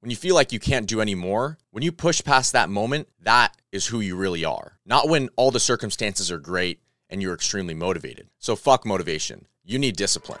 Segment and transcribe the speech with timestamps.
[0.00, 3.08] When you feel like you can't do any more, when you push past that moment,
[3.20, 4.78] that is who you really are.
[4.86, 6.80] Not when all the circumstances are great
[7.10, 8.28] and you're extremely motivated.
[8.38, 9.44] So fuck motivation.
[9.62, 10.40] You need discipline.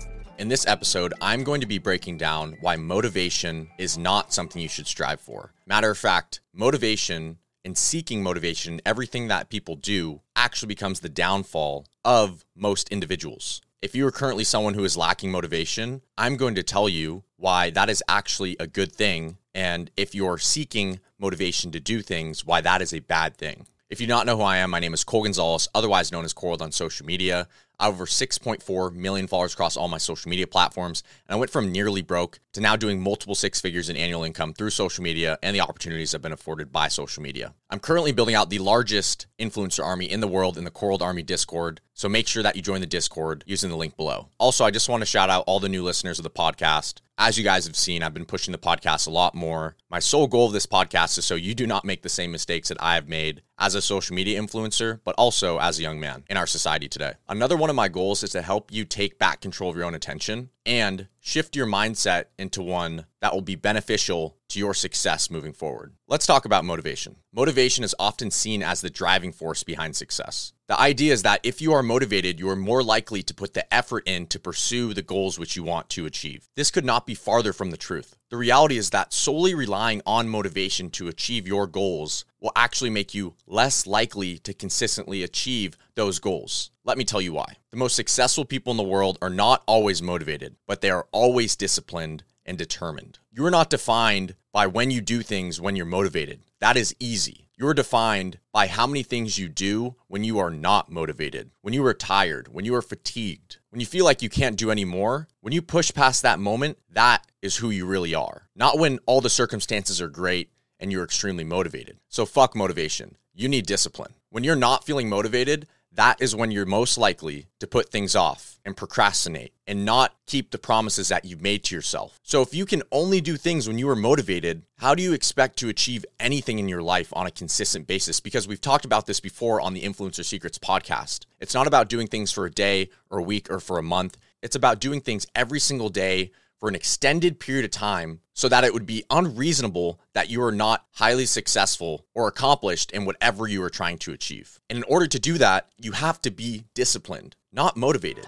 [0.41, 4.67] In this episode, I'm going to be breaking down why motivation is not something you
[4.67, 5.53] should strive for.
[5.67, 11.85] Matter of fact, motivation and seeking motivation, everything that people do, actually becomes the downfall
[12.03, 13.61] of most individuals.
[13.83, 17.69] If you are currently someone who is lacking motivation, I'm going to tell you why
[17.69, 19.37] that is actually a good thing.
[19.53, 23.67] And if you're seeking motivation to do things, why that is a bad thing.
[23.91, 26.23] If you do not know who I am, my name is Cole Gonzales, otherwise known
[26.23, 27.49] as Cold on social media.
[27.81, 32.03] Over 6.4 million followers across all my social media platforms, and I went from nearly
[32.03, 35.61] broke to now doing multiple six figures in annual income through social media and the
[35.61, 37.55] opportunities I've been afforded by social media.
[37.71, 41.23] I'm currently building out the largest influencer army in the world in the Coral Army
[41.23, 44.27] Discord, so make sure that you join the Discord using the link below.
[44.37, 46.99] Also, I just want to shout out all the new listeners of the podcast.
[47.17, 49.75] As you guys have seen, I've been pushing the podcast a lot more.
[49.89, 52.69] My sole goal of this podcast is so you do not make the same mistakes
[52.69, 56.23] that I have made as a social media influencer, but also as a young man
[56.29, 57.13] in our society today.
[57.29, 59.95] Another one of my goals is to help you take back control of your own
[59.95, 65.53] attention and shift your mindset into one that will be beneficial to your success moving
[65.53, 65.93] forward.
[66.07, 67.15] Let's talk about motivation.
[67.33, 70.53] Motivation is often seen as the driving force behind success.
[70.67, 73.73] The idea is that if you are motivated, you are more likely to put the
[73.73, 76.47] effort in to pursue the goals which you want to achieve.
[76.55, 78.15] This could not be farther from the truth.
[78.29, 83.13] The reality is that solely relying on motivation to achieve your goals will actually make
[83.13, 86.71] you less likely to consistently achieve those goals.
[86.83, 87.57] Let me tell you why.
[87.71, 91.55] The most successful people in the world are not always motivated, but they are always
[91.55, 93.19] disciplined and determined.
[93.31, 96.41] You are not defined by when you do things when you're motivated.
[96.59, 97.47] That is easy.
[97.55, 101.85] You're defined by how many things you do when you are not motivated, when you
[101.85, 105.29] are tired, when you are fatigued, when you feel like you can't do any more.
[105.39, 108.49] When you push past that moment, that is who you really are.
[108.53, 111.99] Not when all the circumstances are great and you're extremely motivated.
[112.09, 113.15] So fuck motivation.
[113.33, 114.15] You need discipline.
[114.29, 118.59] When you're not feeling motivated, that is when you're most likely to put things off
[118.63, 122.19] and procrastinate and not keep the promises that you've made to yourself.
[122.23, 125.57] So, if you can only do things when you are motivated, how do you expect
[125.59, 128.19] to achieve anything in your life on a consistent basis?
[128.19, 131.25] Because we've talked about this before on the Influencer Secrets podcast.
[131.39, 134.17] It's not about doing things for a day or a week or for a month,
[134.41, 136.31] it's about doing things every single day
[136.61, 140.51] for an extended period of time so that it would be unreasonable that you are
[140.51, 144.59] not highly successful or accomplished in whatever you are trying to achieve.
[144.69, 148.27] And in order to do that, you have to be disciplined, not motivated.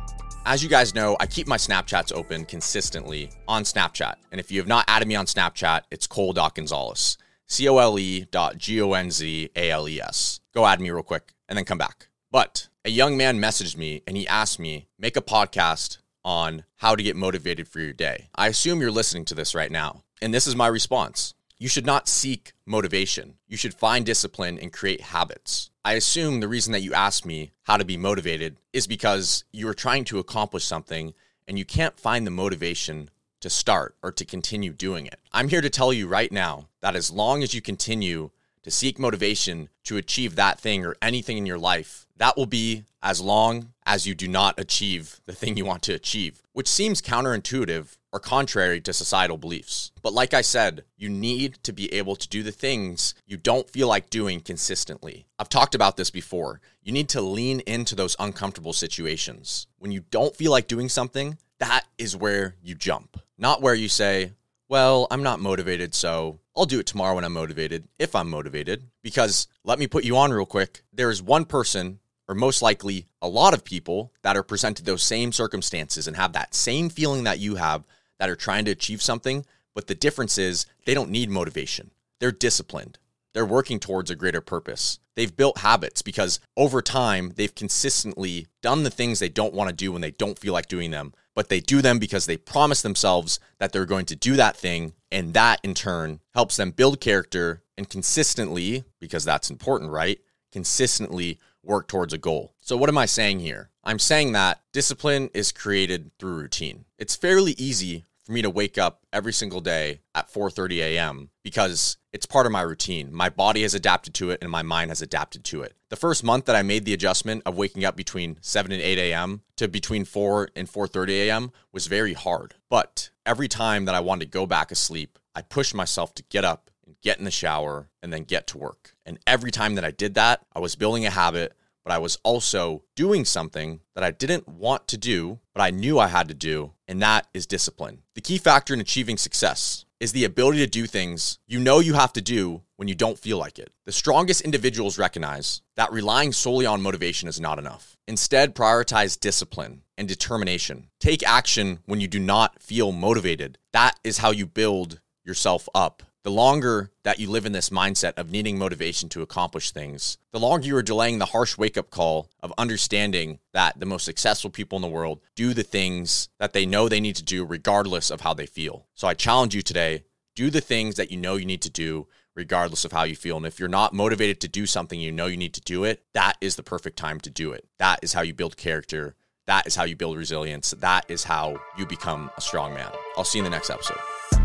[0.43, 4.15] As you guys know, I keep my Snapchats open consistently on Snapchat.
[4.31, 7.17] And if you have not added me on Snapchat, it's Cole.Gonzales.
[7.47, 10.39] C O L E dot G O N Z A L E S.
[10.53, 12.07] Go add me real quick and then come back.
[12.31, 16.95] But a young man messaged me and he asked me, make a podcast on how
[16.95, 18.29] to get motivated for your day.
[18.33, 20.03] I assume you're listening to this right now.
[20.21, 21.35] And this is my response.
[21.61, 23.35] You should not seek motivation.
[23.47, 25.69] You should find discipline and create habits.
[25.85, 29.67] I assume the reason that you asked me how to be motivated is because you
[29.67, 31.13] are trying to accomplish something
[31.47, 33.11] and you can't find the motivation
[33.41, 35.19] to start or to continue doing it.
[35.33, 38.31] I'm here to tell you right now that as long as you continue
[38.63, 42.83] to seek motivation to achieve that thing or anything in your life, that will be
[43.01, 47.01] as long as you do not achieve the thing you want to achieve, which seems
[47.01, 49.91] counterintuitive or contrary to societal beliefs.
[50.03, 53.67] But like I said, you need to be able to do the things you don't
[53.67, 55.25] feel like doing consistently.
[55.39, 56.61] I've talked about this before.
[56.83, 59.65] You need to lean into those uncomfortable situations.
[59.79, 63.89] When you don't feel like doing something, that is where you jump, not where you
[63.89, 64.33] say,
[64.69, 68.83] well, I'm not motivated, so I'll do it tomorrow when I'm motivated, if I'm motivated.
[69.01, 70.83] Because let me put you on real quick.
[70.93, 71.97] There is one person
[72.27, 76.33] or most likely a lot of people that are presented those same circumstances and have
[76.33, 77.85] that same feeling that you have
[78.19, 81.91] that are trying to achieve something, but the difference is they don't need motivation.
[82.19, 82.99] They're disciplined.
[83.33, 84.99] they're working towards a greater purpose.
[85.15, 89.75] They've built habits because over time, they've consistently done the things they don't want to
[89.75, 92.81] do when they don't feel like doing them, but they do them because they promise
[92.81, 94.93] themselves that they're going to do that thing.
[95.11, 100.19] And that in turn helps them build character and consistently, because that's important, right?
[100.51, 102.53] Consistently work towards a goal.
[102.61, 103.69] So, what am I saying here?
[103.83, 106.85] I'm saying that discipline is created through routine.
[106.97, 111.29] It's fairly easy for me to wake up every single day at 4:30 a.m.
[111.43, 113.13] because it's part of my routine.
[113.13, 115.75] My body has adapted to it and my mind has adapted to it.
[115.89, 118.97] The first month that I made the adjustment of waking up between 7 and 8
[118.97, 119.41] a.m.
[119.57, 121.51] to between 4 and 4:30 a.m.
[121.71, 122.55] was very hard.
[122.69, 126.45] But every time that I wanted to go back asleep, I pushed myself to get
[126.45, 128.95] up and get in the shower and then get to work.
[129.05, 132.17] And every time that I did that, I was building a habit but I was
[132.23, 136.33] also doing something that I didn't want to do, but I knew I had to
[136.33, 138.03] do, and that is discipline.
[138.15, 141.93] The key factor in achieving success is the ability to do things you know you
[141.93, 143.71] have to do when you don't feel like it.
[143.85, 147.97] The strongest individuals recognize that relying solely on motivation is not enough.
[148.07, 150.87] Instead, prioritize discipline and determination.
[150.99, 153.59] Take action when you do not feel motivated.
[153.73, 158.13] That is how you build yourself up the longer that you live in this mindset
[158.17, 161.89] of needing motivation to accomplish things, the longer you are delaying the harsh wake up
[161.89, 166.53] call of understanding that the most successful people in the world do the things that
[166.53, 168.85] they know they need to do regardless of how they feel.
[168.93, 170.03] So I challenge you today
[170.35, 173.37] do the things that you know you need to do regardless of how you feel.
[173.37, 176.03] And if you're not motivated to do something, you know you need to do it,
[176.13, 177.67] that is the perfect time to do it.
[177.79, 179.15] That is how you build character.
[179.47, 180.71] That is how you build resilience.
[180.71, 182.91] That is how you become a strong man.
[183.17, 184.40] I'll see you in the next episode.